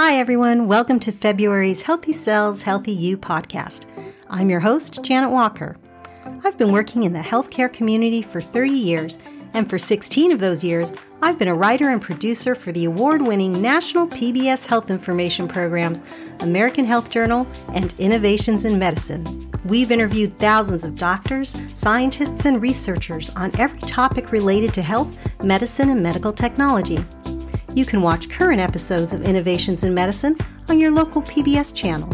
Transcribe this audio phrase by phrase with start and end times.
[0.00, 0.68] Hi, everyone.
[0.68, 3.84] Welcome to February's Healthy Cells, Healthy You podcast.
[4.30, 5.76] I'm your host, Janet Walker.
[6.44, 9.18] I've been working in the healthcare community for 30 years,
[9.54, 13.22] and for 16 of those years, I've been a writer and producer for the award
[13.22, 16.04] winning national PBS health information programs,
[16.42, 17.44] American Health Journal,
[17.74, 19.50] and Innovations in Medicine.
[19.64, 25.12] We've interviewed thousands of doctors, scientists, and researchers on every topic related to health,
[25.42, 27.04] medicine, and medical technology.
[27.74, 30.36] You can watch current episodes of Innovations in Medicine
[30.68, 32.10] on your local PBS channel,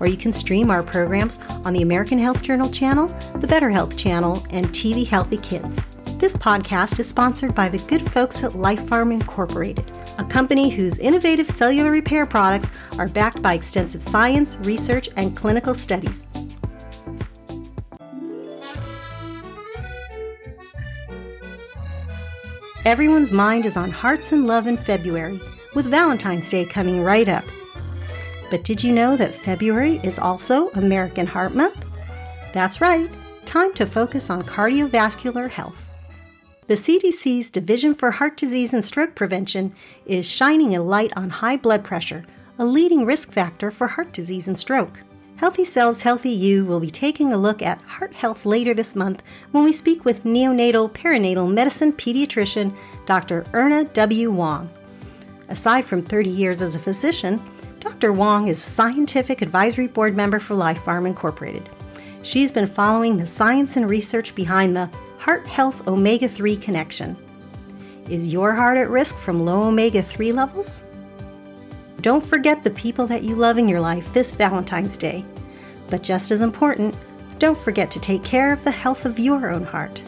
[0.00, 3.96] or you can stream our programs on the American Health Journal channel, the Better Health
[3.96, 5.80] channel, and TV Healthy Kids.
[6.18, 11.48] This podcast is sponsored by the good folks at LifePharm Incorporated, a company whose innovative
[11.48, 16.26] cellular repair products are backed by extensive science, research, and clinical studies.
[22.86, 25.40] Everyone's mind is on hearts and love in February,
[25.74, 27.42] with Valentine's Day coming right up.
[28.48, 31.84] But did you know that February is also American Heart Month?
[32.52, 33.10] That's right,
[33.44, 35.84] time to focus on cardiovascular health.
[36.68, 41.56] The CDC's Division for Heart Disease and Stroke Prevention is shining a light on high
[41.56, 42.24] blood pressure,
[42.56, 45.00] a leading risk factor for heart disease and stroke.
[45.36, 49.22] Healthy Cells, Healthy You will be taking a look at heart health later this month
[49.50, 53.44] when we speak with neonatal perinatal medicine pediatrician Dr.
[53.52, 54.30] Erma W.
[54.30, 54.70] Wong.
[55.48, 57.42] Aside from 30 years as a physician,
[57.80, 58.14] Dr.
[58.14, 61.68] Wong is a scientific advisory board member for LifePharm Incorporated.
[62.22, 67.14] She's been following the science and research behind the heart health omega 3 connection.
[68.08, 70.82] Is your heart at risk from low omega 3 levels?
[72.06, 75.24] Don't forget the people that you love in your life this Valentine's Day.
[75.88, 76.96] But just as important,
[77.40, 80.04] don't forget to take care of the health of your own heart.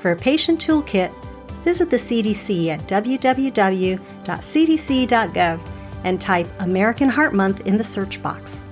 [0.00, 1.14] For a patient toolkit,
[1.62, 4.00] visit the CDC at www.cdc.gov
[6.02, 8.64] and type American Heart Month in the search box.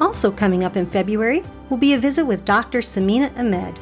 [0.00, 2.78] Also, coming up in February will be a visit with Dr.
[2.78, 3.78] Samina Ahmad.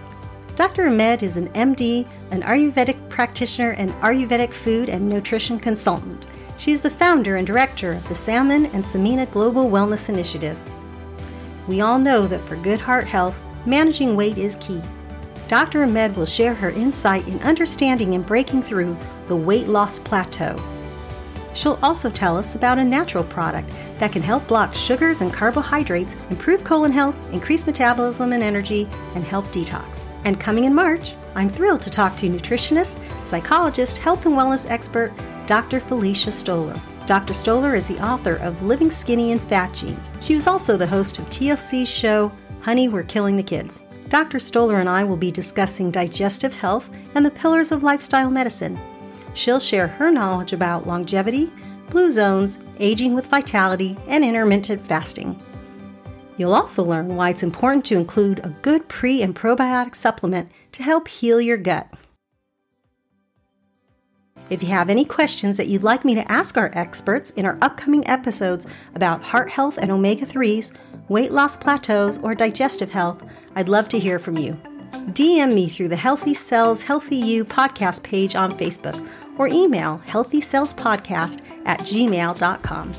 [0.56, 0.88] Dr.
[0.88, 6.26] Ahmad is an MD, an Ayurvedic practitioner, and Ayurvedic food and nutrition consultant.
[6.62, 10.56] She is the founder and director of the Salman and Samina Global Wellness Initiative.
[11.66, 14.80] We all know that for good heart health, managing weight is key.
[15.48, 15.82] Dr.
[15.82, 18.96] Ahmad will share her insight in understanding and breaking through
[19.26, 20.54] the weight loss plateau.
[21.52, 23.68] She'll also tell us about a natural product
[23.98, 29.24] that can help block sugars and carbohydrates, improve colon health, increase metabolism and energy, and
[29.24, 30.08] help detox.
[30.24, 35.12] And coming in March, I'm thrilled to talk to nutritionist, psychologist, health and wellness expert
[35.52, 35.80] Dr.
[35.80, 36.80] Felicia Stoler.
[37.06, 37.34] Dr.
[37.34, 40.14] Stoler is the author of Living Skinny in Fat Genes.
[40.22, 42.32] She was also the host of TLC's show,
[42.62, 43.84] Honey, We're Killing the Kids.
[44.08, 44.38] Dr.
[44.38, 48.80] Stoler and I will be discussing digestive health and the pillars of lifestyle medicine.
[49.34, 51.52] She'll share her knowledge about longevity,
[51.91, 55.38] blue zones, aging with vitality, and intermittent fasting.
[56.38, 60.82] You'll also learn why it's important to include a good pre and probiotic supplement to
[60.82, 61.92] help heal your gut.
[64.50, 67.58] If you have any questions that you'd like me to ask our experts in our
[67.62, 70.72] upcoming episodes about heart health and omega 3s,
[71.08, 74.58] weight loss plateaus, or digestive health, I'd love to hear from you.
[74.92, 79.08] DM me through the Healthy Cells, Healthy You podcast page on Facebook
[79.38, 82.92] or email healthycellspodcast at gmail.com.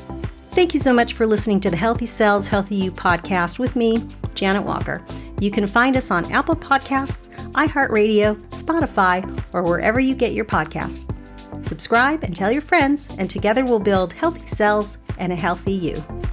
[0.50, 4.08] Thank you so much for listening to the Healthy Cells, Healthy You podcast with me,
[4.34, 5.04] Janet Walker.
[5.40, 11.12] You can find us on Apple Podcasts, iHeartRadio, Spotify, or wherever you get your podcasts.
[11.62, 16.23] Subscribe and tell your friends, and together we'll build healthy cells and a healthy you.